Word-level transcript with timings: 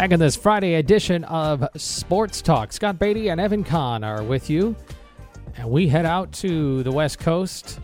Back 0.00 0.12
in 0.12 0.18
this 0.18 0.34
Friday 0.34 0.76
edition 0.76 1.24
of 1.24 1.62
Sports 1.76 2.40
Talk, 2.40 2.72
Scott 2.72 2.98
Beatty 2.98 3.28
and 3.28 3.38
Evan 3.38 3.62
Kahn 3.62 4.02
are 4.02 4.22
with 4.22 4.48
you. 4.48 4.74
And 5.58 5.70
we 5.70 5.88
head 5.88 6.06
out 6.06 6.32
to 6.36 6.82
the 6.82 6.90
West 6.90 7.18
Coast 7.18 7.80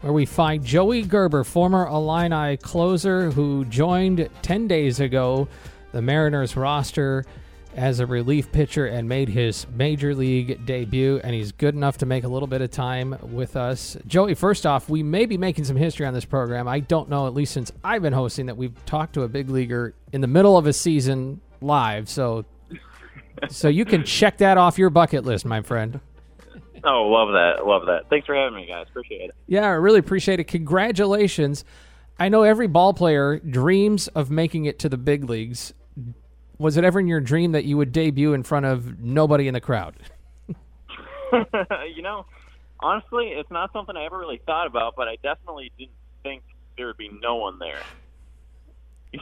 where 0.00 0.14
we 0.14 0.24
find 0.24 0.64
Joey 0.64 1.02
Gerber, 1.02 1.44
former 1.44 1.86
Illini 1.86 2.56
closer 2.56 3.30
who 3.30 3.66
joined 3.66 4.30
10 4.40 4.66
days 4.66 4.98
ago 5.00 5.46
the 5.92 6.00
Mariners 6.00 6.56
roster 6.56 7.26
as 7.76 8.00
a 8.00 8.06
relief 8.06 8.52
pitcher 8.52 8.86
and 8.86 9.08
made 9.08 9.28
his 9.28 9.66
major 9.74 10.14
league 10.14 10.66
debut. 10.66 11.20
And 11.22 11.34
he's 11.34 11.52
good 11.52 11.74
enough 11.74 11.98
to 11.98 12.06
make 12.06 12.24
a 12.24 12.28
little 12.28 12.46
bit 12.46 12.60
of 12.60 12.70
time 12.70 13.16
with 13.22 13.56
us. 13.56 13.96
Joey, 14.06 14.34
first 14.34 14.66
off, 14.66 14.88
we 14.88 15.02
may 15.02 15.26
be 15.26 15.38
making 15.38 15.64
some 15.64 15.76
history 15.76 16.06
on 16.06 16.14
this 16.14 16.24
program. 16.24 16.68
I 16.68 16.80
don't 16.80 17.08
know, 17.08 17.26
at 17.26 17.34
least 17.34 17.52
since 17.52 17.72
I've 17.82 18.02
been 18.02 18.12
hosting, 18.12 18.46
that 18.46 18.56
we've 18.56 18.84
talked 18.84 19.14
to 19.14 19.22
a 19.22 19.28
big 19.28 19.48
leaguer 19.48 19.94
in 20.12 20.20
the 20.20 20.26
middle 20.26 20.56
of 20.56 20.66
a 20.66 20.72
season 20.72 21.40
live. 21.60 22.08
So, 22.08 22.44
so 23.48 23.68
you 23.68 23.84
can 23.84 24.04
check 24.04 24.38
that 24.38 24.58
off 24.58 24.78
your 24.78 24.90
bucket 24.90 25.24
list, 25.24 25.44
my 25.44 25.62
friend. 25.62 26.00
Oh, 26.84 27.06
love 27.06 27.28
that. 27.28 27.66
Love 27.66 27.86
that. 27.86 28.10
Thanks 28.10 28.26
for 28.26 28.34
having 28.34 28.56
me, 28.56 28.66
guys. 28.66 28.86
Appreciate 28.90 29.30
it. 29.30 29.34
Yeah, 29.46 29.64
I 29.64 29.74
really 29.74 30.00
appreciate 30.00 30.40
it. 30.40 30.44
Congratulations. 30.44 31.64
I 32.18 32.28
know 32.28 32.42
every 32.42 32.66
ball 32.66 32.92
player 32.92 33.38
dreams 33.38 34.08
of 34.08 34.30
making 34.30 34.64
it 34.64 34.78
to 34.80 34.88
the 34.88 34.98
big 34.98 35.28
leagues. 35.30 35.74
Was 36.58 36.76
it 36.76 36.84
ever 36.84 37.00
in 37.00 37.06
your 37.06 37.20
dream 37.20 37.52
that 37.52 37.64
you 37.64 37.76
would 37.76 37.92
debut 37.92 38.34
in 38.34 38.42
front 38.42 38.66
of 38.66 39.00
nobody 39.00 39.48
in 39.48 39.54
the 39.54 39.60
crowd? 39.60 39.96
you 41.94 42.02
know, 42.02 42.26
honestly, 42.80 43.28
it's 43.28 43.50
not 43.50 43.72
something 43.72 43.96
I 43.96 44.04
ever 44.04 44.18
really 44.18 44.40
thought 44.44 44.66
about, 44.66 44.94
but 44.96 45.08
I 45.08 45.16
definitely 45.22 45.72
didn't 45.78 45.92
think 46.22 46.42
there 46.76 46.86
would 46.86 46.96
be 46.96 47.10
no 47.20 47.36
one 47.36 47.58
there. 47.58 47.82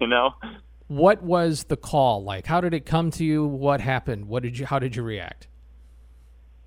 you 0.00 0.06
know? 0.06 0.34
What 0.88 1.22
was 1.22 1.64
the 1.64 1.76
call 1.76 2.24
like? 2.24 2.46
How 2.46 2.60
did 2.60 2.74
it 2.74 2.84
come 2.84 3.10
to 3.12 3.24
you? 3.24 3.46
What 3.46 3.80
happened? 3.80 4.26
What 4.26 4.42
did 4.42 4.58
you 4.58 4.66
how 4.66 4.78
did 4.78 4.96
you 4.96 5.02
react? 5.02 5.46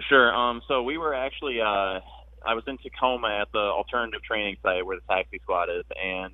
Sure. 0.08 0.34
Um 0.34 0.62
so 0.68 0.82
we 0.84 0.98
were 0.98 1.14
actually 1.14 1.60
uh 1.60 2.00
I 2.46 2.54
was 2.56 2.64
in 2.68 2.78
Tacoma 2.78 3.40
at 3.42 3.52
the 3.52 3.60
alternative 3.60 4.22
training 4.24 4.58
site 4.64 4.86
where 4.86 4.98
the 4.98 5.14
taxi 5.14 5.40
squad 5.44 5.70
is 5.70 5.84
and 6.02 6.34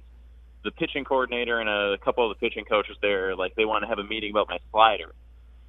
the 0.63 0.71
pitching 0.71 1.05
coordinator 1.05 1.59
and 1.59 1.69
a 1.69 1.97
couple 2.03 2.29
of 2.29 2.37
the 2.37 2.39
pitching 2.39 2.65
coaches 2.65 2.97
there, 3.01 3.35
like 3.35 3.55
they 3.55 3.65
want 3.65 3.83
to 3.83 3.87
have 3.87 3.99
a 3.99 4.03
meeting 4.03 4.31
about 4.31 4.49
my 4.49 4.59
slider. 4.71 5.13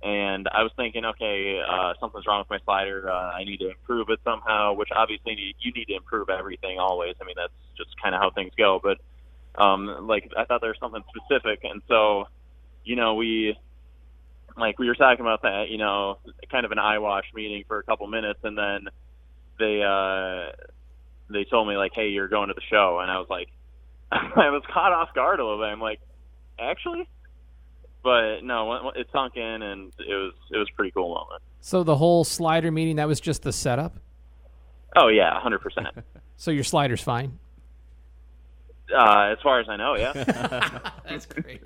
And 0.02 0.48
I 0.50 0.62
was 0.62 0.72
thinking, 0.76 1.04
okay, 1.04 1.60
uh, 1.60 1.92
something's 2.00 2.26
wrong 2.26 2.40
with 2.40 2.50
my 2.50 2.58
slider. 2.64 3.10
Uh, 3.10 3.32
I 3.32 3.44
need 3.44 3.58
to 3.58 3.68
improve 3.68 4.08
it 4.08 4.18
somehow. 4.24 4.72
Which 4.72 4.88
obviously 4.94 5.54
you, 5.58 5.72
need 5.72 5.86
to 5.86 5.94
improve 5.94 6.30
everything 6.30 6.78
always. 6.78 7.16
I 7.20 7.24
mean, 7.24 7.36
that's 7.36 7.52
just 7.76 7.90
kind 8.02 8.14
of 8.14 8.20
how 8.20 8.30
things 8.30 8.52
go. 8.56 8.80
But 8.82 8.98
um, 9.62 10.06
like 10.06 10.30
I 10.36 10.44
thought 10.46 10.62
there 10.62 10.70
was 10.70 10.78
something 10.80 11.04
specific, 11.14 11.60
and 11.64 11.82
so 11.86 12.24
you 12.82 12.96
know 12.96 13.14
we 13.14 13.54
like 14.56 14.78
we 14.78 14.88
were 14.88 14.94
talking 14.94 15.20
about 15.20 15.42
that. 15.42 15.66
You 15.68 15.76
know, 15.76 16.18
kind 16.50 16.64
of 16.64 16.72
an 16.72 16.78
eyewash 16.78 17.26
meeting 17.34 17.64
for 17.68 17.78
a 17.78 17.82
couple 17.82 18.06
minutes, 18.06 18.40
and 18.42 18.56
then 18.56 18.88
they 19.58 19.82
uh, 19.82 20.52
they 21.28 21.44
told 21.44 21.68
me 21.68 21.76
like, 21.76 21.92
hey, 21.94 22.08
you're 22.08 22.28
going 22.28 22.48
to 22.48 22.54
the 22.54 22.62
show, 22.70 23.00
and 23.02 23.10
I 23.10 23.18
was 23.18 23.28
like 23.28 23.48
I 24.12 24.50
was 24.50 24.62
caught 24.72 24.92
off 24.92 25.14
guard 25.14 25.40
a 25.40 25.44
little 25.44 25.58
bit. 25.60 25.66
I'm 25.66 25.80
like, 25.80 26.00
actually, 26.58 27.08
but 28.02 28.40
no, 28.42 28.90
it 28.96 29.08
sunk 29.12 29.36
in, 29.36 29.62
and 29.62 29.92
it 29.98 30.14
was 30.14 30.32
it 30.50 30.56
was 30.56 30.68
a 30.72 30.76
pretty 30.76 30.90
cool 30.90 31.08
moment. 31.08 31.42
So 31.60 31.82
the 31.82 31.96
whole 31.96 32.24
slider 32.24 32.70
meeting 32.70 32.96
that 32.96 33.06
was 33.08 33.20
just 33.20 33.42
the 33.42 33.52
setup. 33.52 33.96
Oh 34.96 35.08
yeah, 35.08 35.38
hundred 35.40 35.60
percent. 35.60 35.88
So 36.36 36.50
your 36.50 36.64
slider's 36.64 37.02
fine. 37.02 37.38
Uh, 38.90 39.28
as 39.30 39.36
far 39.42 39.60
as 39.60 39.68
I 39.68 39.76
know, 39.76 39.94
yeah. 39.94 40.12
That's 41.06 41.26
great. 41.26 41.60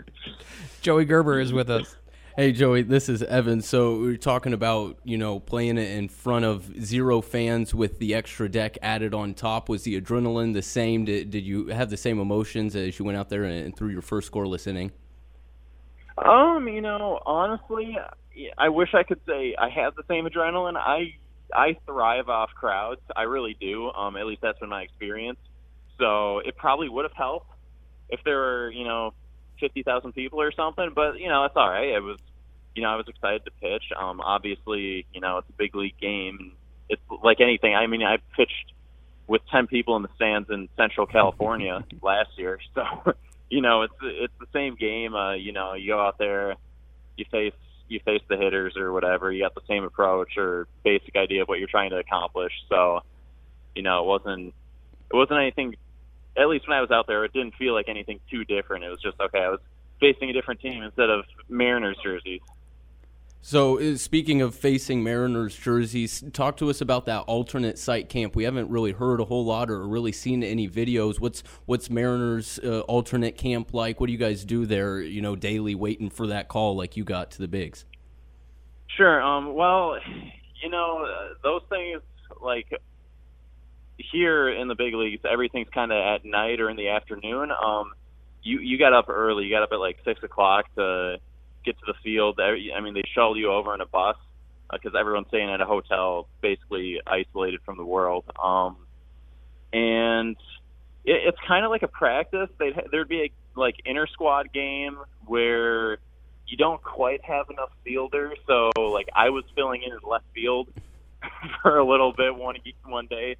Joey 0.82 1.04
Gerber 1.04 1.38
is 1.38 1.52
with 1.52 1.70
us. 1.70 1.96
Hey 2.36 2.50
Joey, 2.50 2.82
this 2.82 3.08
is 3.08 3.22
Evan. 3.22 3.60
So 3.60 3.94
we 4.00 4.14
are 4.14 4.16
talking 4.16 4.54
about 4.54 4.98
you 5.04 5.16
know 5.16 5.38
playing 5.38 5.78
it 5.78 5.88
in 5.92 6.08
front 6.08 6.44
of 6.44 6.68
zero 6.82 7.20
fans 7.20 7.72
with 7.72 8.00
the 8.00 8.12
extra 8.12 8.48
deck 8.48 8.76
added 8.82 9.14
on 9.14 9.34
top. 9.34 9.68
Was 9.68 9.84
the 9.84 10.00
adrenaline 10.00 10.52
the 10.52 10.60
same? 10.60 11.04
Did, 11.04 11.30
did 11.30 11.44
you 11.44 11.68
have 11.68 11.90
the 11.90 11.96
same 11.96 12.18
emotions 12.18 12.74
as 12.74 12.98
you 12.98 13.04
went 13.04 13.16
out 13.18 13.28
there 13.28 13.44
and, 13.44 13.66
and 13.66 13.76
threw 13.76 13.88
your 13.88 14.02
first 14.02 14.32
scoreless 14.32 14.66
inning? 14.66 14.90
Um, 16.18 16.66
you 16.66 16.80
know, 16.80 17.20
honestly, 17.24 17.96
I 18.58 18.68
wish 18.68 18.94
I 18.94 19.04
could 19.04 19.20
say 19.28 19.54
I 19.56 19.68
had 19.68 19.90
the 19.96 20.02
same 20.08 20.26
adrenaline. 20.26 20.76
I 20.76 21.14
I 21.54 21.76
thrive 21.86 22.28
off 22.28 22.50
crowds. 22.50 23.00
I 23.14 23.22
really 23.22 23.56
do. 23.60 23.92
Um, 23.92 24.16
at 24.16 24.26
least 24.26 24.42
that's 24.42 24.58
been 24.58 24.70
my 24.70 24.82
experience. 24.82 25.38
So 26.00 26.40
it 26.40 26.56
probably 26.56 26.88
would 26.88 27.04
have 27.04 27.16
helped 27.16 27.52
if 28.08 28.24
there 28.24 28.38
were, 28.38 28.70
you 28.72 28.82
know, 28.82 29.14
fifty 29.58 29.82
thousand 29.82 30.12
people 30.12 30.40
or 30.40 30.52
something. 30.52 30.90
But 30.94 31.18
you 31.18 31.28
know, 31.28 31.42
that's 31.42 31.56
all 31.56 31.68
right. 31.68 31.88
It 31.88 32.02
was, 32.02 32.18
you 32.74 32.82
know, 32.82 32.90
I 32.90 32.96
was 32.96 33.08
excited 33.08 33.44
to 33.44 33.50
pitch. 33.60 33.84
Um, 33.96 34.20
obviously, 34.20 35.06
you 35.12 35.20
know, 35.20 35.38
it's 35.38 35.48
a 35.48 35.52
big 35.52 35.74
league 35.74 35.98
game. 36.00 36.38
And 36.40 36.52
it's 36.88 37.02
like 37.22 37.40
anything. 37.40 37.74
I 37.74 37.86
mean, 37.86 38.02
I 38.02 38.18
pitched 38.36 38.72
with 39.26 39.42
ten 39.50 39.66
people 39.66 39.96
in 39.96 40.02
the 40.02 40.10
stands 40.16 40.50
in 40.50 40.68
Central 40.76 41.06
California 41.06 41.84
last 42.02 42.30
year, 42.36 42.58
so 42.74 42.84
you 43.50 43.60
know, 43.60 43.82
it's 43.82 43.94
it's 44.02 44.34
the 44.40 44.46
same 44.52 44.74
game. 44.76 45.14
Uh, 45.14 45.34
you 45.34 45.52
know, 45.52 45.74
you 45.74 45.92
go 45.92 46.00
out 46.00 46.18
there, 46.18 46.56
you 47.16 47.24
face 47.30 47.52
you 47.88 48.00
face 48.04 48.22
the 48.28 48.36
hitters 48.36 48.76
or 48.76 48.92
whatever. 48.92 49.30
You 49.30 49.42
got 49.42 49.54
the 49.54 49.60
same 49.68 49.84
approach 49.84 50.36
or 50.36 50.66
basic 50.82 51.16
idea 51.16 51.42
of 51.42 51.48
what 51.48 51.58
you're 51.58 51.68
trying 51.68 51.90
to 51.90 51.98
accomplish. 51.98 52.52
So, 52.68 53.00
you 53.74 53.82
know, 53.82 54.02
it 54.02 54.06
wasn't 54.06 54.54
it 55.12 55.16
wasn't 55.16 55.40
anything 55.40 55.76
at 56.36 56.48
least 56.48 56.68
when 56.68 56.76
I 56.76 56.80
was 56.80 56.90
out 56.90 57.06
there, 57.06 57.24
it 57.24 57.32
didn't 57.32 57.54
feel 57.54 57.74
like 57.74 57.88
anything 57.88 58.20
too 58.30 58.44
different. 58.44 58.84
It 58.84 58.90
was 58.90 59.00
just 59.00 59.20
okay. 59.20 59.40
I 59.40 59.50
was 59.50 59.60
facing 60.00 60.30
a 60.30 60.32
different 60.32 60.60
team 60.60 60.82
instead 60.82 61.10
of 61.10 61.24
Mariners 61.48 61.96
jerseys. 62.02 62.40
So, 63.46 63.78
uh, 63.78 63.96
speaking 63.98 64.40
of 64.40 64.54
facing 64.54 65.04
Mariners 65.04 65.54
jerseys, 65.54 66.24
talk 66.32 66.56
to 66.56 66.70
us 66.70 66.80
about 66.80 67.04
that 67.06 67.24
alternate 67.24 67.78
site 67.78 68.08
camp. 68.08 68.34
We 68.34 68.44
haven't 68.44 68.70
really 68.70 68.92
heard 68.92 69.20
a 69.20 69.26
whole 69.26 69.44
lot 69.44 69.68
or 69.70 69.86
really 69.86 70.12
seen 70.12 70.42
any 70.42 70.66
videos. 70.66 71.20
What's 71.20 71.42
what's 71.66 71.90
Mariners 71.90 72.58
uh, 72.64 72.80
alternate 72.80 73.36
camp 73.36 73.74
like? 73.74 74.00
What 74.00 74.06
do 74.06 74.12
you 74.12 74.18
guys 74.18 74.46
do 74.46 74.64
there? 74.64 75.02
You 75.02 75.20
know, 75.20 75.36
daily 75.36 75.74
waiting 75.74 76.08
for 76.08 76.26
that 76.28 76.48
call 76.48 76.74
like 76.74 76.96
you 76.96 77.04
got 77.04 77.30
to 77.32 77.38
the 77.38 77.46
bigs. 77.46 77.84
Sure. 78.96 79.20
Um, 79.20 79.54
well, 79.54 79.98
you 80.62 80.70
know, 80.70 81.04
uh, 81.04 81.34
those 81.42 81.62
things 81.68 82.00
like 82.40 82.72
here 83.98 84.48
in 84.48 84.68
the 84.68 84.74
big 84.74 84.94
leagues, 84.94 85.22
everything's 85.30 85.68
kind 85.68 85.92
of 85.92 85.98
at 85.98 86.24
night 86.24 86.60
or 86.60 86.70
in 86.70 86.76
the 86.76 86.88
afternoon. 86.88 87.50
Um, 87.50 87.92
you 88.42 88.60
you 88.60 88.78
got 88.78 88.92
up 88.92 89.08
early. 89.08 89.44
You 89.44 89.50
got 89.50 89.62
up 89.62 89.72
at 89.72 89.80
like 89.80 89.98
six 90.04 90.22
o'clock 90.22 90.66
to 90.76 91.18
get 91.64 91.78
to 91.78 91.84
the 91.86 91.94
field. 92.02 92.38
I 92.40 92.80
mean, 92.80 92.94
they 92.94 93.04
shuttle 93.14 93.36
you 93.36 93.50
over 93.50 93.74
in 93.74 93.80
a 93.80 93.86
bus 93.86 94.16
because 94.70 94.94
uh, 94.94 94.98
everyone's 94.98 95.28
staying 95.28 95.50
at 95.50 95.60
a 95.60 95.66
hotel, 95.66 96.28
basically 96.40 97.00
isolated 97.06 97.60
from 97.64 97.76
the 97.76 97.84
world. 97.84 98.24
Um, 98.42 98.76
and 99.72 100.36
it, 101.04 101.28
it's 101.28 101.38
kind 101.46 101.64
of 101.64 101.70
like 101.70 101.82
a 101.82 101.88
practice. 101.88 102.48
They'd, 102.58 102.74
there'd 102.90 103.08
be 103.08 103.22
a 103.22 103.58
like 103.58 103.76
inter 103.84 104.06
squad 104.06 104.52
game 104.52 104.98
where 105.26 105.98
you 106.46 106.56
don't 106.58 106.82
quite 106.82 107.24
have 107.24 107.48
enough 107.50 107.70
fielders. 107.84 108.38
So 108.46 108.70
like 108.76 109.08
I 109.14 109.30
was 109.30 109.44
filling 109.54 109.82
in 109.82 109.92
in 109.92 109.98
left 110.08 110.26
field 110.34 110.68
for 111.62 111.78
a 111.78 111.84
little 111.84 112.12
bit 112.12 112.34
one 112.34 112.56
one 112.84 113.06
day 113.06 113.36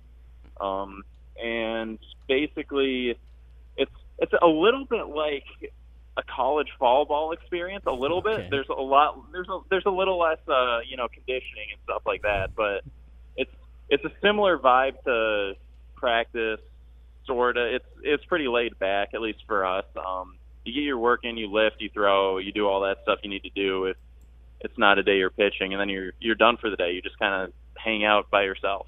um, 0.61 1.03
and 1.43 1.99
basically, 2.29 3.19
it's 3.77 3.93
it's 4.19 4.33
a 4.41 4.47
little 4.47 4.85
bit 4.85 5.07
like 5.09 5.45
a 6.17 6.23
college 6.23 6.69
fall 6.79 7.05
ball 7.05 7.33
experience. 7.33 7.85
A 7.87 7.93
little 7.93 8.19
okay. 8.19 8.37
bit. 8.37 8.51
There's 8.51 8.69
a 8.69 8.81
lot. 8.81 9.33
There's 9.33 9.49
a 9.49 9.61
there's 9.71 9.87
a 9.87 9.91
little 9.91 10.19
less, 10.19 10.39
uh, 10.49 10.81
you 10.87 10.97
know, 10.97 11.09
conditioning 11.09 11.69
and 11.73 11.81
stuff 11.85 12.03
like 12.07 12.23
that. 12.23 12.55
But 12.55 12.85
it's 13.37 13.51
it's 13.89 14.05
a 14.05 14.13
similar 14.23 14.59
vibe 14.59 15.03
to 15.05 15.55
practice. 15.97 16.61
Sorta. 17.27 17.75
It's 17.75 17.87
it's 18.03 18.25
pretty 18.27 18.49
laid 18.49 18.79
back, 18.79 19.15
at 19.15 19.21
least 19.21 19.41
for 19.47 19.67
us. 19.67 19.87
Um, 19.97 20.37
you 20.65 20.73
get 20.73 20.81
your 20.81 20.99
work 20.99 21.21
in, 21.25 21.37
you 21.37 21.53
lift, 21.53 21.77
you 21.81 21.91
throw, 21.91 22.39
you 22.39 22.53
do 22.53 22.67
all 22.67 22.81
that 22.83 22.99
stuff 23.03 23.19
you 23.23 23.31
need 23.31 23.43
to 23.43 23.51
do. 23.51 23.87
If 23.87 23.97
it's 24.61 24.79
not 24.79 24.99
a 24.99 25.03
day 25.03 25.19
you're 25.19 25.31
pitching, 25.31 25.73
and 25.73 25.81
then 25.81 25.89
you're 25.89 26.13
you're 26.21 26.35
done 26.35 26.57
for 26.57 26.71
the 26.71 26.77
day. 26.77 26.93
You 26.93 27.03
just 27.03 27.19
kind 27.19 27.45
of 27.45 27.53
hang 27.77 28.05
out 28.05 28.31
by 28.31 28.43
yourself. 28.45 28.87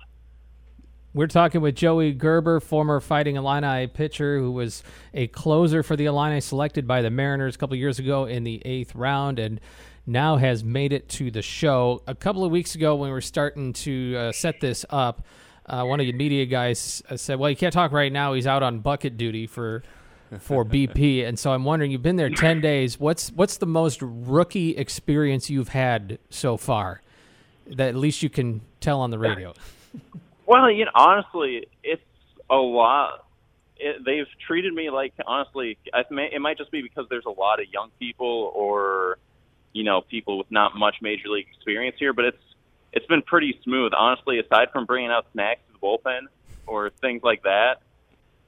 We're 1.16 1.28
talking 1.28 1.62
with 1.62 1.74
Joey 1.76 2.12
Gerber, 2.12 2.60
former 2.60 3.00
Fighting 3.00 3.36
Illini 3.36 3.86
pitcher 3.86 4.38
who 4.38 4.52
was 4.52 4.82
a 5.14 5.28
closer 5.28 5.82
for 5.82 5.96
the 5.96 6.04
Illini, 6.04 6.42
selected 6.42 6.86
by 6.86 7.00
the 7.00 7.08
Mariners 7.08 7.54
a 7.54 7.58
couple 7.58 7.74
years 7.74 7.98
ago 7.98 8.26
in 8.26 8.44
the 8.44 8.60
eighth 8.66 8.94
round, 8.94 9.38
and 9.38 9.58
now 10.06 10.36
has 10.36 10.62
made 10.62 10.92
it 10.92 11.08
to 11.08 11.30
the 11.30 11.40
show. 11.40 12.02
A 12.06 12.14
couple 12.14 12.44
of 12.44 12.50
weeks 12.50 12.74
ago, 12.74 12.96
when 12.96 13.08
we 13.08 13.12
were 13.14 13.22
starting 13.22 13.72
to 13.72 14.14
uh, 14.14 14.32
set 14.32 14.60
this 14.60 14.84
up, 14.90 15.24
uh, 15.64 15.84
one 15.84 16.00
of 16.00 16.06
the 16.06 16.12
media 16.12 16.44
guys 16.44 17.02
uh, 17.08 17.16
said, 17.16 17.38
"Well, 17.38 17.48
you 17.48 17.56
can't 17.56 17.72
talk 17.72 17.92
right 17.92 18.12
now. 18.12 18.34
He's 18.34 18.46
out 18.46 18.62
on 18.62 18.80
bucket 18.80 19.16
duty 19.16 19.46
for." 19.46 19.82
for 20.40 20.64
BP, 20.66 21.26
and 21.26 21.38
so 21.38 21.52
I'm 21.52 21.64
wondering, 21.64 21.92
you've 21.92 22.02
been 22.02 22.16
there 22.16 22.28
ten 22.28 22.60
days. 22.60 23.00
What's 23.00 23.30
what's 23.30 23.56
the 23.56 23.66
most 23.66 24.00
rookie 24.02 24.76
experience 24.76 25.48
you've 25.48 25.68
had 25.68 26.18
so 26.28 26.58
far? 26.58 27.00
That 27.68 27.88
at 27.88 27.94
least 27.94 28.22
you 28.22 28.28
can 28.28 28.60
tell 28.80 29.00
on 29.00 29.10
the 29.10 29.18
radio. 29.18 29.54
Well, 30.46 30.70
you 30.70 30.84
know, 30.84 30.92
honestly, 30.94 31.66
it's 31.82 32.02
a 32.48 32.56
lot 32.56 33.26
it, 33.78 34.04
they've 34.04 34.26
treated 34.46 34.72
me 34.72 34.90
like 34.90 35.12
honestly, 35.26 35.78
I 35.92 36.04
may, 36.10 36.30
it 36.32 36.40
might 36.40 36.58
just 36.58 36.70
be 36.70 36.82
because 36.82 37.06
there's 37.10 37.26
a 37.26 37.30
lot 37.30 37.60
of 37.60 37.66
young 37.72 37.90
people 37.98 38.52
or 38.54 39.18
you 39.72 39.84
know 39.84 40.00
people 40.00 40.38
with 40.38 40.50
not 40.50 40.76
much 40.76 40.96
major 41.02 41.28
league 41.28 41.46
experience 41.54 41.96
here, 41.98 42.12
but 42.12 42.24
it's 42.24 42.42
it's 42.92 43.06
been 43.06 43.22
pretty 43.22 43.58
smooth. 43.64 43.92
Honestly, 43.96 44.38
aside 44.38 44.68
from 44.72 44.86
bringing 44.86 45.10
out 45.10 45.26
snacks 45.32 45.60
to 45.66 45.72
the 45.74 45.78
bullpen 45.78 46.26
or 46.66 46.90
things 46.90 47.22
like 47.22 47.42
that, 47.42 47.82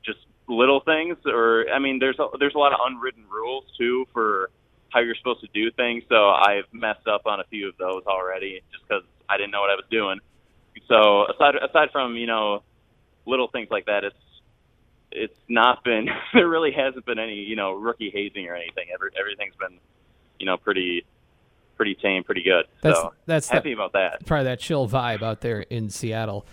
just 0.05 0.19
little 0.49 0.81
things. 0.81 1.19
Or 1.27 1.67
I 1.73 1.79
mean, 1.79 1.99
there's 1.99 2.19
a, 2.19 2.29
there's 2.39 2.55
a 2.55 2.59
lot 2.59 2.73
of 2.73 2.79
unwritten 2.87 3.25
rules 3.31 3.65
too 3.77 4.07
for 4.13 4.51
how 4.91 5.01
you're 5.01 5.17
supposed 5.17 5.43
to 5.43 5.49
do 5.53 5.71
things. 5.73 6.05
So 6.09 6.31
I've 6.31 6.65
messed 6.73 7.07
up 7.07 7.27
on 7.27 7.41
a 7.41 7.45
few 7.45 7.69
of 7.69 7.77
those 7.77 8.05
already 8.07 8.63
just 8.73 8.89
because 8.89 9.05
I 9.29 9.37
didn't 9.37 9.51
know 9.51 9.61
what 9.61 9.71
I 9.71 9.75
was 9.75 9.85
doing. 9.91 10.21
So 10.89 11.27
aside 11.33 11.55
aside 11.57 11.91
from 11.93 12.17
you 12.17 12.27
know 12.27 12.63
little 13.27 13.49
things 13.49 13.69
like 13.71 13.87
that, 13.87 14.05
it's 14.05 14.17
it's 15.13 15.39
not 15.49 15.85
been 15.85 16.09
there 16.35 16.49
really 16.49 16.73
hasn't 16.73 17.05
been 17.07 17.19
any 17.19 17.37
you 17.37 17.57
know 17.57 17.73
rookie 17.73 18.11
hazing 18.11 18.47
or 18.49 18.55
anything. 18.55 18.87
Every, 18.93 19.11
everything's 19.19 19.55
been 19.57 19.79
you 20.39 20.47
know 20.47 20.57
pretty 20.57 21.05
pretty 21.77 21.95
tame, 21.95 22.25
pretty 22.25 22.43
good. 22.43 22.67
That's 22.83 22.99
so 22.99 23.15
that's 23.27 23.49
happy 23.49 23.73
about 23.73 23.93
that. 23.93 24.27
probably 24.27 24.45
that 24.45 24.61
chill 24.61 24.89
vibe 24.89 25.23
out 25.23 25.41
there 25.41 25.61
in 25.61 25.91
Seattle. 25.91 26.47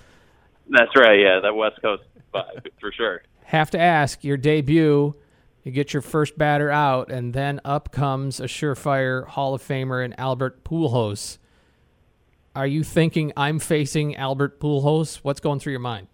That's 0.69 0.95
right. 0.95 1.19
Yeah, 1.19 1.39
that 1.41 1.55
West 1.55 1.81
Coast 1.81 2.03
vibe 2.33 2.67
for 2.79 2.91
sure. 2.91 3.23
Have 3.45 3.71
to 3.71 3.79
ask 3.79 4.23
your 4.23 4.37
debut. 4.37 5.15
You 5.63 5.71
get 5.71 5.93
your 5.93 6.03
first 6.03 6.37
batter 6.37 6.69
out, 6.69 7.11
and 7.11 7.33
then 7.33 7.59
up 7.65 7.91
comes 7.91 8.39
a 8.39 8.43
surefire 8.43 9.25
Hall 9.25 9.55
of 9.55 9.63
Famer 9.63 10.05
in 10.05 10.13
Albert 10.13 10.63
Pujols. 10.63 11.39
Are 12.55 12.65
you 12.65 12.83
thinking 12.83 13.33
I'm 13.35 13.59
facing 13.59 14.15
Albert 14.15 14.61
Pujols? 14.61 15.17
What's 15.17 15.41
going 15.41 15.59
through 15.59 15.73
your 15.73 15.81
mind? 15.81 16.07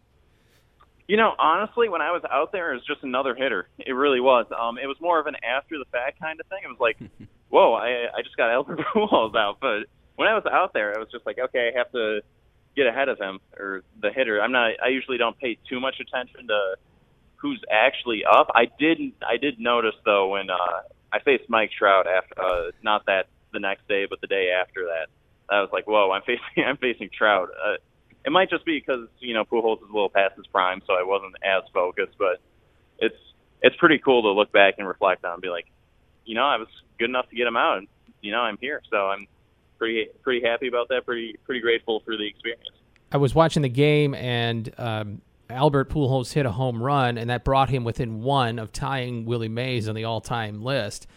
You 1.07 1.17
know, 1.17 1.33
honestly, 1.37 1.87
when 1.87 2.01
I 2.01 2.11
was 2.11 2.23
out 2.31 2.51
there, 2.51 2.71
it 2.71 2.77
was 2.77 2.85
just 2.85 3.03
another 3.03 3.35
hitter. 3.35 3.67
It 3.77 3.91
really 3.91 4.19
was. 4.19 4.47
Um, 4.57 4.79
it 4.79 4.87
was 4.87 4.97
more 4.99 5.19
of 5.19 5.27
an 5.27 5.35
after 5.43 5.77
the 5.77 5.85
fact 5.91 6.19
kind 6.19 6.39
of 6.39 6.47
thing. 6.47 6.59
It 6.63 6.67
was 6.67 6.79
like, 6.79 6.97
whoa, 7.49 7.73
I 7.73 8.07
I 8.17 8.21
just 8.23 8.37
got 8.37 8.49
Albert 8.49 8.79
Pujols 8.95 9.35
out. 9.35 9.57
But 9.61 9.85
when 10.15 10.27
I 10.27 10.33
was 10.33 10.45
out 10.51 10.73
there, 10.73 10.95
I 10.95 10.99
was 10.99 11.09
just 11.11 11.25
like, 11.27 11.37
okay, 11.37 11.71
I 11.73 11.77
have 11.77 11.91
to 11.91 12.21
get 12.75 12.87
ahead 12.87 13.09
of 13.09 13.19
him 13.19 13.39
or 13.59 13.83
the 14.01 14.11
hitter. 14.11 14.41
I'm 14.41 14.51
not. 14.51 14.71
I 14.83 14.87
usually 14.87 15.17
don't 15.17 15.37
pay 15.37 15.59
too 15.69 15.79
much 15.79 15.99
attention 15.99 16.47
to 16.47 16.75
who's 17.35 17.61
actually 17.69 18.23
up. 18.25 18.47
I 18.55 18.65
did. 18.79 18.99
I 19.21 19.37
did 19.37 19.59
notice 19.59 19.95
though 20.05 20.29
when 20.29 20.49
uh, 20.49 20.81
I 21.13 21.19
faced 21.19 21.49
Mike 21.49 21.69
Trout 21.77 22.07
after, 22.07 22.41
uh, 22.41 22.71
not 22.81 23.05
that 23.05 23.27
the 23.53 23.59
next 23.59 23.87
day, 23.87 24.07
but 24.09 24.21
the 24.21 24.27
day 24.27 24.49
after 24.49 24.85
that. 24.85 25.09
I 25.51 25.61
was 25.61 25.69
like, 25.71 25.87
whoa, 25.87 26.11
I'm 26.11 26.21
facing. 26.25 26.63
I'm 26.65 26.77
facing 26.77 27.09
Trout. 27.15 27.49
Uh, 27.49 27.75
it 28.25 28.31
might 28.31 28.49
just 28.49 28.65
be 28.65 28.79
because 28.79 29.07
you 29.19 29.33
know 29.33 29.43
Pujols 29.43 29.77
is 29.77 29.89
a 29.89 29.93
little 29.93 30.09
past 30.09 30.35
his 30.37 30.47
prime, 30.47 30.81
so 30.87 30.93
I 30.93 31.03
wasn't 31.03 31.35
as 31.43 31.63
focused. 31.73 32.17
But 32.17 32.39
it's 32.99 33.17
it's 33.61 33.75
pretty 33.77 33.99
cool 33.99 34.23
to 34.23 34.31
look 34.31 34.51
back 34.51 34.75
and 34.77 34.87
reflect 34.87 35.25
on 35.25 35.33
and 35.33 35.41
be 35.41 35.49
like, 35.49 35.67
you 36.25 36.35
know, 36.35 36.43
I 36.43 36.57
was 36.57 36.67
good 36.97 37.09
enough 37.09 37.29
to 37.29 37.35
get 37.35 37.47
him 37.47 37.57
out, 37.57 37.79
and 37.79 37.87
you 38.21 38.31
know, 38.31 38.41
I'm 38.41 38.57
here, 38.59 38.81
so 38.89 39.09
I'm 39.09 39.27
pretty 39.77 40.07
pretty 40.21 40.45
happy 40.45 40.67
about 40.67 40.89
that. 40.89 41.05
Pretty 41.05 41.37
pretty 41.43 41.61
grateful 41.61 42.01
for 42.01 42.15
the 42.15 42.27
experience. 42.27 42.69
I 43.11 43.17
was 43.17 43.35
watching 43.35 43.61
the 43.61 43.69
game, 43.69 44.13
and 44.13 44.73
um, 44.77 45.21
Albert 45.49 45.89
Pujols 45.89 46.31
hit 46.31 46.45
a 46.45 46.51
home 46.51 46.81
run, 46.81 47.17
and 47.17 47.29
that 47.29 47.43
brought 47.43 47.69
him 47.69 47.83
within 47.83 48.21
one 48.21 48.57
of 48.57 48.71
tying 48.71 49.25
Willie 49.25 49.49
Mays 49.49 49.89
on 49.89 49.95
the 49.95 50.05
all-time 50.05 50.63
list. 50.63 51.07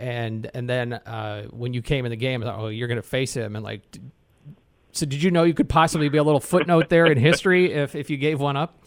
And 0.00 0.50
and 0.54 0.66
then 0.66 0.94
uh, 0.94 1.44
when 1.50 1.74
you 1.74 1.82
came 1.82 2.06
in 2.06 2.10
the 2.10 2.16
game, 2.16 2.42
I 2.42 2.46
thought, 2.46 2.58
oh, 2.58 2.68
you're 2.68 2.88
going 2.88 2.96
to 2.96 3.02
face 3.02 3.34
him, 3.34 3.54
and 3.54 3.62
like, 3.62 3.88
d- 3.90 4.00
so 4.92 5.04
did 5.04 5.22
you 5.22 5.30
know 5.30 5.44
you 5.44 5.52
could 5.52 5.68
possibly 5.68 6.08
be 6.08 6.16
a 6.16 6.22
little 6.22 6.40
footnote 6.40 6.88
there 6.88 7.04
in 7.04 7.18
history 7.18 7.72
if 7.74 7.94
if 7.94 8.08
you 8.08 8.16
gave 8.16 8.40
one 8.40 8.56
up? 8.56 8.82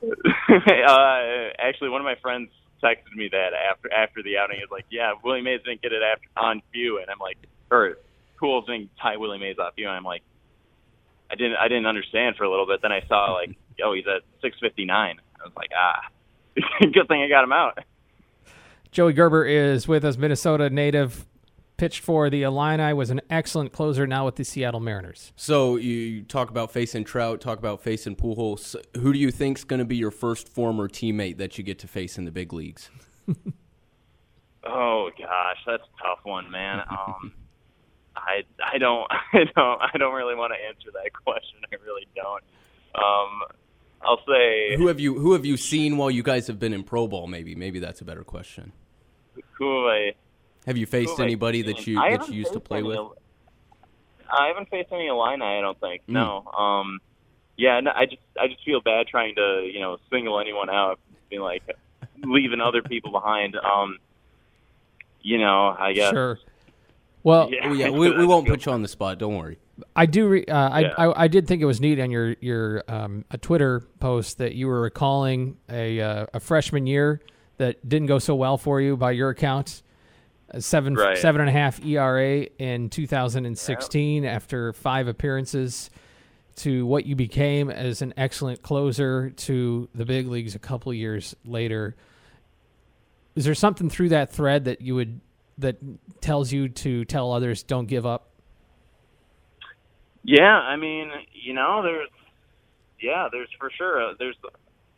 uh, 0.02 1.18
actually, 1.58 1.88
one 1.88 2.00
of 2.00 2.04
my 2.04 2.14
friends 2.22 2.48
texted 2.80 3.14
me 3.16 3.28
that 3.32 3.50
after 3.70 3.92
after 3.92 4.22
the 4.22 4.38
outing. 4.38 4.60
He's 4.60 4.70
like, 4.70 4.86
"Yeah, 4.88 5.14
Willie 5.24 5.42
Mays 5.42 5.62
didn't 5.64 5.82
get 5.82 5.92
it 5.92 6.02
after 6.02 6.28
on 6.36 6.62
view," 6.72 6.98
and 7.00 7.10
I'm 7.10 7.18
like, 7.18 7.36
or 7.72 7.98
Pujols 8.40 8.66
didn't 8.66 8.90
tie 9.02 9.16
Willie 9.16 9.38
Mays 9.38 9.58
off 9.58 9.74
view, 9.74 9.88
and 9.88 9.96
I'm 9.96 10.04
like, 10.04 10.22
I 11.30 11.34
didn't 11.34 11.56
I 11.56 11.66
didn't 11.66 11.86
understand 11.86 12.36
for 12.36 12.44
a 12.44 12.50
little 12.50 12.66
bit. 12.66 12.82
Then 12.82 12.92
I 12.92 13.02
saw 13.08 13.32
like, 13.32 13.56
oh, 13.82 13.94
he's 13.94 14.06
at 14.06 14.22
659. 14.42 15.16
I 15.40 15.44
was 15.44 15.52
like, 15.56 15.70
ah, 15.76 16.08
good 16.92 17.08
thing 17.08 17.22
I 17.22 17.28
got 17.28 17.44
him 17.44 17.52
out. 17.52 17.78
Joey 18.90 19.12
Gerber 19.12 19.44
is 19.44 19.86
with 19.86 20.04
us, 20.04 20.16
Minnesota 20.16 20.70
native. 20.70 21.26
Pitched 21.76 22.00
for 22.00 22.28
the 22.28 22.42
Illini, 22.42 22.92
was 22.92 23.08
an 23.08 23.22
excellent 23.30 23.72
closer. 23.72 24.06
Now 24.06 24.26
with 24.26 24.36
the 24.36 24.44
Seattle 24.44 24.80
Mariners. 24.80 25.32
So 25.34 25.76
you 25.76 26.22
talk 26.22 26.50
about 26.50 26.70
facing 26.70 27.04
Trout, 27.04 27.40
talk 27.40 27.58
about 27.58 27.82
facing 27.82 28.16
Pujols. 28.16 28.76
Who 28.98 29.14
do 29.14 29.18
you 29.18 29.30
think's 29.30 29.64
going 29.64 29.78
to 29.78 29.86
be 29.86 29.96
your 29.96 30.10
first 30.10 30.46
former 30.46 30.88
teammate 30.88 31.38
that 31.38 31.56
you 31.56 31.64
get 31.64 31.78
to 31.78 31.88
face 31.88 32.18
in 32.18 32.26
the 32.26 32.30
big 32.30 32.52
leagues? 32.52 32.90
Oh 34.64 35.10
gosh, 35.18 35.56
that's 35.66 35.82
a 35.82 36.02
tough 36.02 36.18
one, 36.24 36.50
man. 36.50 36.80
Um, 36.90 37.32
I 38.16 38.42
I 38.62 38.78
don't 38.78 39.06
I 39.32 39.44
don't 39.56 39.80
I 39.94 39.98
don't 39.98 40.14
really 40.14 40.34
want 40.34 40.52
to 40.52 40.68
answer 40.68 40.90
that 40.92 41.12
question. 41.24 41.58
I 41.72 41.76
really 41.84 42.06
don't. 42.14 42.44
Um, 42.94 43.42
I'll 44.02 44.20
say 44.26 44.76
Who 44.76 44.86
have 44.86 45.00
you 45.00 45.18
Who 45.18 45.32
have 45.32 45.44
you 45.44 45.56
seen 45.56 45.96
while 45.96 46.10
you 46.10 46.22
guys 46.22 46.46
have 46.46 46.58
been 46.58 46.72
in 46.72 46.82
pro 46.84 47.06
ball? 47.06 47.26
Maybe 47.26 47.54
maybe 47.54 47.78
that's 47.78 48.00
a 48.00 48.04
better 48.04 48.24
question. 48.24 48.72
who 49.52 49.84
have 49.84 49.92
I 49.92 50.12
Have 50.66 50.76
you 50.76 50.86
faced 50.86 51.18
have 51.18 51.20
anybody 51.20 51.62
that 51.62 51.86
you 51.86 52.00
I 52.00 52.16
that 52.16 52.28
you 52.28 52.34
used 52.34 52.52
to 52.52 52.60
play 52.60 52.78
any 52.78 52.88
with? 52.88 52.98
I 54.32 54.46
haven't 54.46 54.70
faced 54.70 54.92
any 54.92 55.08
Illini. 55.08 55.44
I 55.44 55.60
don't 55.60 55.78
think. 55.80 56.02
Mm. 56.02 56.12
No. 56.14 56.44
Um, 56.56 57.00
yeah. 57.56 57.80
No, 57.80 57.90
I 57.94 58.06
just 58.06 58.22
I 58.40 58.46
just 58.48 58.64
feel 58.64 58.80
bad 58.80 59.06
trying 59.06 59.34
to 59.34 59.68
you 59.70 59.80
know 59.80 59.98
single 60.10 60.40
anyone 60.40 60.70
out, 60.70 60.98
being 61.28 61.42
like 61.42 61.62
leaving 62.22 62.60
other 62.60 62.82
people 62.82 63.10
behind. 63.12 63.56
Um, 63.56 63.98
you 65.22 65.38
know, 65.38 65.76
I 65.78 65.92
guess. 65.92 66.10
Sure. 66.10 66.38
Well, 67.22 67.50
Yeah. 67.50 67.68
Oh, 67.68 67.72
yeah, 67.74 67.90
we, 67.90 68.10
we 68.10 68.24
won't 68.24 68.46
put 68.46 68.64
you 68.64 68.72
on 68.72 68.80
the 68.80 68.88
spot. 68.88 69.18
Don't 69.18 69.36
worry. 69.36 69.58
I 69.96 70.06
do. 70.06 70.28
Re- 70.28 70.44
uh, 70.46 70.68
I, 70.68 70.80
Yeah. 70.80 70.94
I 70.98 71.24
I 71.24 71.28
did 71.28 71.46
think 71.46 71.62
it 71.62 71.66
was 71.66 71.80
neat 71.80 72.00
on 72.00 72.10
your 72.10 72.36
your 72.40 72.84
um, 72.88 73.24
a 73.30 73.38
Twitter 73.38 73.80
post 74.00 74.38
that 74.38 74.54
you 74.54 74.66
were 74.66 74.80
recalling 74.80 75.56
a 75.68 76.00
uh, 76.00 76.26
a 76.34 76.40
freshman 76.40 76.86
year 76.86 77.20
that 77.58 77.86
didn't 77.88 78.06
go 78.06 78.18
so 78.18 78.34
well 78.34 78.56
for 78.58 78.80
you 78.80 78.96
by 78.96 79.12
your 79.12 79.30
account. 79.30 79.82
A 80.52 80.60
seven 80.60 80.94
Right. 80.94 81.16
seven 81.18 81.40
and 81.40 81.48
a 81.48 81.52
half 81.52 81.84
ERA 81.84 82.46
in 82.58 82.88
2016 82.90 84.24
after 84.24 84.72
five 84.72 85.06
appearances 85.06 85.90
to 86.56 86.84
what 86.86 87.06
you 87.06 87.14
became 87.14 87.70
as 87.70 88.02
an 88.02 88.12
excellent 88.16 88.60
closer 88.62 89.30
to 89.30 89.88
the 89.94 90.04
big 90.04 90.26
leagues 90.26 90.54
a 90.54 90.58
couple 90.58 90.92
years 90.92 91.36
later. 91.44 91.94
Is 93.36 93.44
there 93.44 93.54
something 93.54 93.88
through 93.88 94.08
that 94.10 94.32
thread 94.32 94.64
that 94.64 94.80
you 94.80 94.96
would 94.96 95.20
that 95.58 95.76
tells 96.20 96.50
you 96.52 96.68
to 96.68 97.04
tell 97.04 97.32
others 97.32 97.62
don't 97.62 97.86
give 97.86 98.04
up? 98.04 98.29
Yeah, 100.22 100.54
I 100.58 100.76
mean, 100.76 101.10
you 101.32 101.54
know, 101.54 101.82
there's, 101.82 102.10
yeah, 103.00 103.28
there's 103.32 103.48
for 103.58 103.70
sure. 103.76 104.10
Uh, 104.10 104.14
there's, 104.18 104.36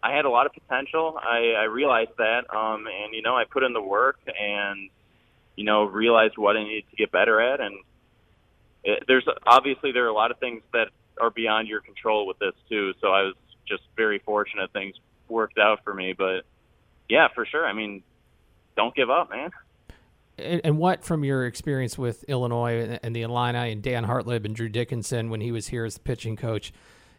I 0.03 0.15
had 0.15 0.25
a 0.25 0.31
lot 0.31 0.47
of 0.47 0.53
potential. 0.53 1.19
I, 1.21 1.55
I 1.61 1.65
realized 1.65 2.11
that, 2.19 2.53
um, 2.55 2.87
and 2.87 3.15
you 3.15 3.23
know, 3.23 3.37
I 3.37 3.45
put 3.51 3.63
in 3.63 3.73
the 3.73 3.83
work 3.83 4.19
and, 4.27 4.91
you 5.57 5.65
know, 5.65 5.85
realized 5.85 6.35
what 6.37 6.57
I 6.57 6.65
needed 6.65 6.85
to 6.91 6.97
get 6.97 7.13
better 7.13 7.41
at. 7.41 7.61
And 7.61 7.77
it, 8.85 9.05
there's 9.07 9.27
obviously 9.47 9.93
there 9.93 10.05
are 10.05 10.09
a 10.09 10.15
lot 10.15 10.31
of 10.33 10.39
things 10.39 10.63
that 10.73 10.89
are 11.21 11.31
beyond 11.31 11.69
your 11.69 11.81
control 11.81 12.27
with 12.27 12.39
this 12.39 12.55
too. 12.69 12.93
So 13.01 13.09
I 13.09 13.23
was 13.23 13.35
just 13.69 13.83
very 13.97 14.19
fortunate 14.19 14.73
things 14.73 14.97
worked 15.29 15.59
out 15.59 15.81
for 15.85 15.95
me. 15.95 16.15
But 16.17 16.43
yeah, 17.09 17.29
for 17.35 17.47
sure. 17.47 17.67
I 17.67 17.73
mean, 17.73 18.03
don't 18.77 18.95
give 18.95 19.11
up, 19.11 19.31
man. 19.31 19.51
And, 20.39 20.79
what 20.79 21.05
from 21.05 21.25
your 21.25 21.47
experience 21.47 21.99
with 21.99 22.25
Illinois 22.25 22.99
and, 23.03 23.15
the 23.15 23.23
Illini 23.23 23.71
and 23.71 23.83
Dan 23.83 24.05
Hartleb 24.05 24.45
and 24.45 24.57
Drew 24.57 24.69
Dickinson 24.69 25.29
when 25.29 25.41
he 25.41 25.53
was 25.53 25.69
here 25.69 25.85
as 25.85 25.95
the 25.95 26.01
pitching 26.01 26.37
coach, 26.37 26.73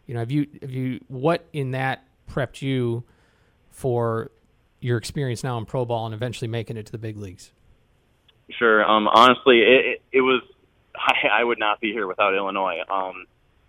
you 0.08 0.13
know, 0.13 0.20
have 0.20 0.32
you 0.32 0.48
have 0.62 0.72
you 0.72 1.00
what 1.08 1.46
in 1.53 1.72
that 1.72 2.05
prepped 2.29 2.62
you 2.62 3.03
for 3.70 4.32
your 4.79 4.98
experience 4.98 5.43
now 5.43 5.58
in 5.58 5.65
pro 5.65 5.86
ball 5.86 6.05
and 6.05 6.15
eventually 6.15 6.48
making 6.48 6.75
it 6.75 6.88
to 6.88 6.91
the 6.91 6.98
big 6.98 7.17
leagues? 7.17 7.51
Sure. 8.50 8.84
Um, 8.84 9.08
honestly, 9.08 9.60
it, 9.62 9.86
it, 9.86 10.01
it 10.12 10.22
was. 10.22 10.41
I, 10.96 11.41
I 11.41 11.43
would 11.43 11.60
not 11.60 11.79
be 11.82 11.91
here 11.91 12.08
without 12.08 12.36
Illinois. 12.36 12.79
Um, 12.89 13.25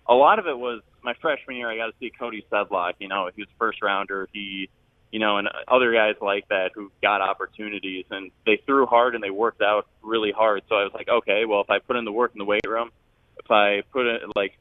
a 0.06 0.14
lot 0.14 0.38
of 0.38 0.46
it 0.46 0.58
was 0.58 0.82
my 1.02 1.14
freshman 1.20 1.56
year. 1.56 1.70
I 1.70 1.76
got 1.76 1.86
to 1.86 1.92
see 1.98 2.10
Cody 2.18 2.44
Sedlock. 2.50 2.94
You 2.98 3.08
know, 3.08 3.30
he 3.34 3.42
was 3.42 3.48
a 3.48 3.58
first 3.58 3.82
rounder. 3.82 4.28
He, 4.32 4.68
you 5.14 5.20
know, 5.20 5.36
and 5.36 5.46
other 5.68 5.92
guys 5.92 6.16
like 6.20 6.48
that 6.48 6.72
who 6.74 6.90
got 7.00 7.20
opportunities 7.20 8.04
and 8.10 8.32
they 8.44 8.60
threw 8.66 8.84
hard 8.84 9.14
and 9.14 9.22
they 9.22 9.30
worked 9.30 9.62
out 9.62 9.86
really 10.02 10.32
hard. 10.32 10.62
So 10.68 10.74
I 10.74 10.82
was 10.82 10.90
like, 10.92 11.08
okay, 11.08 11.44
well, 11.44 11.60
if 11.60 11.70
I 11.70 11.78
put 11.78 11.94
in 11.94 12.04
the 12.04 12.10
work 12.10 12.32
in 12.34 12.40
the 12.40 12.44
weight 12.44 12.66
room, 12.66 12.90
if 13.38 13.48
I 13.48 13.82
put 13.92 14.06
it 14.06 14.22
like 14.34 14.58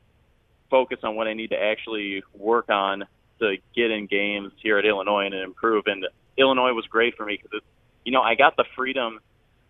focus 0.69 0.99
on 1.01 1.15
what 1.15 1.25
I 1.25 1.33
need 1.33 1.49
to 1.49 1.59
actually 1.59 2.21
work 2.35 2.69
on 2.69 3.03
to 3.39 3.55
get 3.75 3.89
in 3.89 4.05
games 4.05 4.51
here 4.61 4.77
at 4.77 4.85
Illinois 4.85 5.25
and 5.25 5.33
improve. 5.33 5.85
And 5.87 6.05
Illinois 6.37 6.73
was 6.73 6.85
great 6.85 7.17
for 7.17 7.25
me 7.25 7.39
because, 7.41 7.61
you 8.05 8.11
know, 8.11 8.21
I 8.21 8.35
got 8.35 8.55
the 8.55 8.65
freedom 8.75 9.21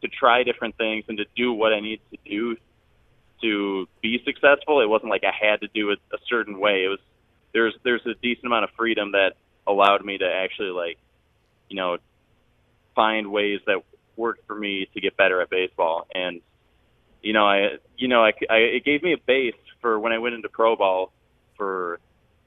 to 0.02 0.10
try 0.10 0.44
different 0.44 0.76
things 0.76 1.06
and 1.08 1.18
to 1.18 1.24
do 1.34 1.54
what 1.54 1.72
I 1.72 1.80
need 1.80 2.02
to 2.12 2.18
do 2.30 2.58
to 3.42 3.88
be 4.02 4.22
successful. 4.26 4.82
It 4.82 4.90
wasn't 4.90 5.12
like 5.12 5.24
I 5.24 5.32
had 5.32 5.62
to 5.62 5.70
do 5.74 5.92
it 5.92 6.00
a 6.12 6.18
certain 6.28 6.60
way. 6.60 6.84
It 6.84 6.90
was 6.90 7.00
there's 7.54 7.74
there's 7.84 8.06
a 8.06 8.16
decent 8.22 8.48
amount 8.48 8.66
of 8.66 8.72
freedom 8.76 9.14
that 9.14 9.36
allowed 9.68 10.04
me 10.04 10.18
to 10.18 10.26
actually 10.26 10.70
like, 10.70 10.98
you 11.70 11.76
know, 11.76 11.98
find 12.96 13.32
ways 13.32 13.60
that 13.66 13.84
worked 14.16 14.46
for 14.46 14.56
me 14.56 14.88
to 14.94 15.02
get 15.02 15.18
better 15.18 15.42
at 15.42 15.50
baseball. 15.50 16.08
And 16.14 16.42
you 17.22 17.34
know, 17.34 17.46
I 17.46 17.78
you 17.98 18.08
know, 18.08 18.24
I, 18.24 18.34
I 18.50 18.58
it 18.58 18.86
gave 18.86 19.04
me 19.04 19.14
a 19.14 19.18
base 19.18 19.56
for 19.82 20.00
when 20.00 20.12
I 20.12 20.20
went 20.20 20.36
into 20.36 20.50
pro 20.50 20.76
ball 20.76 21.12
for 21.58 22.00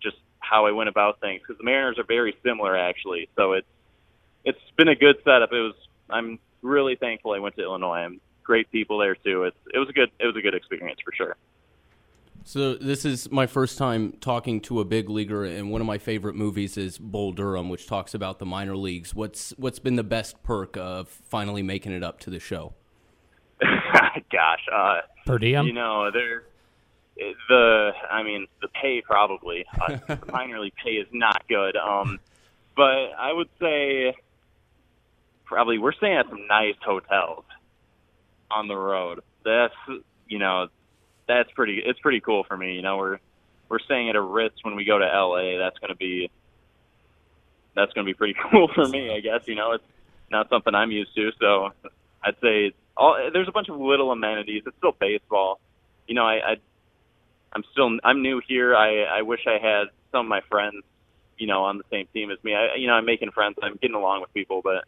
just 0.02 0.16
how 0.38 0.66
I 0.66 0.72
went 0.72 0.88
about 0.88 1.20
things 1.20 1.40
because 1.40 1.58
the 1.58 1.64
Mariners 1.64 1.98
are 1.98 2.04
very 2.04 2.36
similar 2.44 2.76
actually. 2.76 3.28
So 3.36 3.52
it's 3.52 3.66
it's 4.44 4.58
been 4.76 4.88
a 4.88 4.94
good 4.94 5.16
setup. 5.24 5.52
It 5.52 5.60
was 5.60 5.74
I'm 6.10 6.38
really 6.62 6.96
thankful 6.96 7.32
I 7.32 7.38
went 7.38 7.56
to 7.56 7.62
Illinois. 7.62 7.98
I'm 7.98 8.20
great 8.42 8.70
people 8.70 8.98
there 8.98 9.16
too. 9.16 9.44
It's 9.44 9.56
it 9.74 9.78
was 9.78 9.88
a 9.88 9.92
good 9.92 10.10
it 10.20 10.26
was 10.26 10.36
a 10.36 10.42
good 10.42 10.54
experience 10.54 11.00
for 11.04 11.12
sure. 11.12 11.36
So 12.46 12.76
this 12.76 13.04
is 13.04 13.28
my 13.32 13.48
first 13.48 13.76
time 13.76 14.12
talking 14.20 14.60
to 14.62 14.78
a 14.78 14.84
big 14.84 15.10
leaguer, 15.10 15.44
and 15.44 15.72
one 15.72 15.80
of 15.80 15.86
my 15.88 15.98
favorite 15.98 16.36
movies 16.36 16.76
is 16.76 16.96
Bull 16.96 17.32
Durham, 17.32 17.68
which 17.68 17.88
talks 17.88 18.14
about 18.14 18.38
the 18.38 18.46
minor 18.46 18.76
leagues. 18.76 19.12
What's 19.12 19.50
what's 19.56 19.80
been 19.80 19.96
the 19.96 20.04
best 20.04 20.40
perk 20.44 20.76
of 20.76 21.08
finally 21.08 21.64
making 21.64 21.90
it 21.90 22.04
up 22.04 22.20
to 22.20 22.30
the 22.30 22.38
show? 22.38 22.74
Gosh, 23.60 24.64
uh, 24.72 24.98
Per 25.26 25.38
diem? 25.38 25.66
you 25.66 25.72
know, 25.72 26.12
there 26.12 26.44
the 27.48 27.90
I 28.08 28.22
mean 28.22 28.46
the 28.62 28.68
pay 28.80 29.02
probably 29.04 29.64
uh, 29.80 29.96
the 30.06 30.32
minor 30.32 30.60
league 30.60 30.74
pay 30.76 30.90
is 30.92 31.08
not 31.12 31.48
good. 31.48 31.76
Um, 31.76 32.20
but 32.76 33.10
I 33.18 33.32
would 33.32 33.48
say 33.60 34.14
probably 35.46 35.78
we're 35.78 35.94
staying 35.94 36.18
at 36.18 36.28
some 36.28 36.46
nice 36.46 36.76
hotels 36.80 37.44
on 38.52 38.68
the 38.68 38.76
road. 38.76 39.18
That's 39.44 39.74
you 40.28 40.38
know 40.38 40.68
that's 41.28 41.50
pretty 41.52 41.82
it's 41.84 41.98
pretty 42.00 42.20
cool 42.20 42.44
for 42.44 42.56
me. 42.56 42.74
You 42.74 42.82
know 42.82 42.96
we're 42.96 43.18
we're 43.68 43.78
staying 43.80 44.08
at 44.08 44.16
a 44.16 44.20
Ritz 44.20 44.56
when 44.62 44.76
we 44.76 44.84
go 44.84 44.98
to 44.98 45.04
LA. 45.04 45.58
That's 45.58 45.78
going 45.78 45.90
to 45.90 45.96
be 45.96 46.30
that's 47.74 47.92
going 47.92 48.06
to 48.06 48.10
be 48.10 48.14
pretty 48.14 48.34
cool 48.50 48.68
for 48.74 48.86
me. 48.88 49.14
I 49.14 49.20
guess 49.20 49.46
you 49.46 49.54
know 49.54 49.72
it's 49.72 49.84
not 50.30 50.48
something 50.48 50.74
I'm 50.74 50.90
used 50.90 51.14
to. 51.16 51.30
So 51.40 51.70
I'd 52.22 52.36
say 52.42 52.72
all 52.96 53.30
there's 53.32 53.48
a 53.48 53.52
bunch 53.52 53.68
of 53.68 53.78
little 53.78 54.12
amenities. 54.12 54.62
It's 54.66 54.76
still 54.78 54.94
baseball. 54.98 55.60
You 56.06 56.14
know 56.14 56.24
I, 56.24 56.52
I 56.52 56.56
I'm 57.52 57.64
still 57.72 57.98
I'm 58.04 58.22
new 58.22 58.40
here. 58.46 58.76
I 58.76 59.04
I 59.04 59.22
wish 59.22 59.40
I 59.46 59.58
had 59.60 59.88
some 60.12 60.26
of 60.26 60.28
my 60.28 60.40
friends 60.48 60.84
you 61.38 61.46
know 61.46 61.64
on 61.64 61.78
the 61.78 61.84
same 61.90 62.06
team 62.12 62.30
as 62.30 62.42
me. 62.44 62.54
I 62.54 62.76
you 62.76 62.86
know 62.86 62.94
I'm 62.94 63.06
making 63.06 63.30
friends. 63.32 63.56
I'm 63.62 63.78
getting 63.80 63.96
along 63.96 64.20
with 64.20 64.32
people, 64.32 64.60
but 64.62 64.84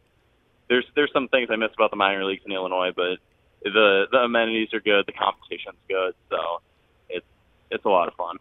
there's 0.68 0.86
there's 0.94 1.10
some 1.12 1.28
things 1.28 1.48
I 1.50 1.56
miss 1.56 1.70
about 1.74 1.90
the 1.90 1.96
minor 1.96 2.24
leagues 2.24 2.42
in 2.44 2.52
Illinois, 2.52 2.92
but 2.94 3.18
the 3.62 4.06
the 4.10 4.18
amenities 4.18 4.72
are 4.72 4.80
good, 4.80 5.06
the 5.06 5.12
competition's 5.12 5.78
good, 5.88 6.14
so 6.30 6.60
it's 7.08 7.26
it's 7.70 7.84
a 7.84 7.88
lot 7.88 8.08
of 8.08 8.14
fun. 8.14 8.36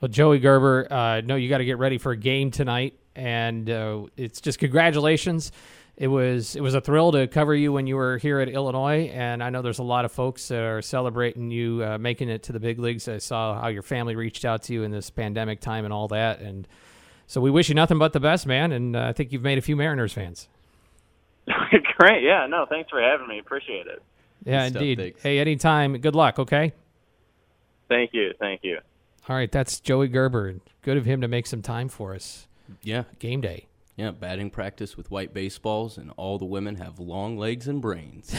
Well, 0.00 0.08
Joey 0.10 0.38
Gerber, 0.38 0.92
uh, 0.92 1.20
no, 1.22 1.36
you 1.36 1.48
got 1.48 1.58
to 1.58 1.64
get 1.64 1.78
ready 1.78 1.98
for 1.98 2.12
a 2.12 2.16
game 2.16 2.50
tonight, 2.50 2.98
and 3.14 3.68
uh, 3.70 4.06
it's 4.16 4.40
just 4.40 4.58
congratulations. 4.58 5.52
It 5.96 6.08
was 6.08 6.54
it 6.54 6.60
was 6.60 6.74
a 6.74 6.80
thrill 6.80 7.12
to 7.12 7.26
cover 7.26 7.54
you 7.54 7.72
when 7.72 7.86
you 7.86 7.96
were 7.96 8.18
here 8.18 8.40
at 8.40 8.48
Illinois, 8.50 9.10
and 9.14 9.42
I 9.42 9.48
know 9.48 9.62
there's 9.62 9.78
a 9.78 9.84
lot 9.84 10.04
of 10.04 10.12
folks 10.12 10.48
that 10.48 10.60
are 10.60 10.82
celebrating 10.82 11.50
you 11.50 11.82
uh, 11.82 11.96
making 11.96 12.28
it 12.28 12.42
to 12.44 12.52
the 12.52 12.60
big 12.60 12.78
leagues. 12.78 13.08
I 13.08 13.18
saw 13.18 13.58
how 13.58 13.68
your 13.68 13.82
family 13.82 14.14
reached 14.14 14.44
out 14.44 14.62
to 14.64 14.74
you 14.74 14.82
in 14.82 14.90
this 14.90 15.08
pandemic 15.08 15.60
time 15.60 15.84
and 15.84 15.94
all 15.94 16.08
that, 16.08 16.40
and 16.40 16.68
so 17.26 17.40
we 17.40 17.50
wish 17.50 17.70
you 17.70 17.74
nothing 17.74 17.98
but 17.98 18.12
the 18.12 18.20
best, 18.20 18.46
man. 18.46 18.72
And 18.72 18.94
uh, 18.94 19.06
I 19.06 19.12
think 19.14 19.32
you've 19.32 19.42
made 19.42 19.56
a 19.56 19.62
few 19.62 19.76
Mariners 19.76 20.12
fans. 20.12 20.48
Great, 21.46 22.22
yeah, 22.22 22.46
no, 22.46 22.66
thanks 22.68 22.90
for 22.90 23.00
having 23.00 23.26
me. 23.26 23.38
Appreciate 23.38 23.86
it. 23.86 24.02
Yeah, 24.46 24.68
Good 24.70 24.76
indeed. 24.76 24.98
Diggs. 24.98 25.22
hey, 25.22 25.38
anytime. 25.38 25.98
Good 25.98 26.14
luck. 26.14 26.38
Okay. 26.38 26.72
Thank 27.88 28.14
you, 28.14 28.32
thank 28.40 28.60
you. 28.64 28.78
All 29.28 29.36
right, 29.36 29.50
that's 29.50 29.80
Joey 29.80 30.08
Gerber. 30.08 30.54
Good 30.82 30.96
of 30.96 31.04
him 31.04 31.20
to 31.20 31.28
make 31.28 31.46
some 31.46 31.62
time 31.62 31.88
for 31.88 32.14
us. 32.14 32.46
Yeah, 32.82 33.04
Game 33.18 33.40
day. 33.40 33.66
yeah. 33.96 34.10
Batting 34.12 34.50
practice 34.50 34.96
with 34.96 35.10
white 35.10 35.34
baseballs, 35.34 35.98
and 35.98 36.12
all 36.16 36.38
the 36.38 36.44
women 36.44 36.76
have 36.76 36.98
long 36.98 37.36
legs 37.36 37.68
and 37.68 37.80
brains. 37.82 38.34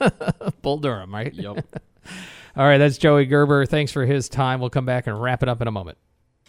Bull 0.62 0.78
Durham, 0.78 1.12
right? 1.14 1.32
yep. 1.34 1.64
All 2.56 2.64
right, 2.66 2.76
that's 2.78 2.98
Joey 2.98 3.24
Gerber. 3.24 3.64
Thanks 3.64 3.92
for 3.92 4.04
his 4.04 4.28
time. 4.28 4.60
We'll 4.60 4.68
come 4.70 4.84
back 4.84 5.06
and 5.06 5.20
wrap 5.20 5.42
it 5.42 5.48
up 5.48 5.62
in 5.62 5.68
a 5.68 5.70
moment. 5.70 5.96